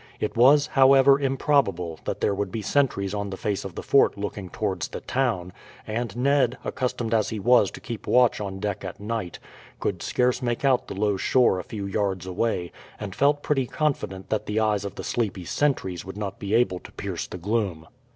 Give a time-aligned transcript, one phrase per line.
[0.19, 4.17] It was, however, improbable that there would be sentries on the face of the fort
[4.17, 5.53] looking towards the town,
[5.85, 9.37] and Ned, accustomed as he was to keep watch on deck at night,
[9.79, 14.31] could scarce make out the low shore a few yards away, and felt pretty confident
[14.31, 17.85] that the eyes of the sleepy sentries would not be able to pierce the gloom.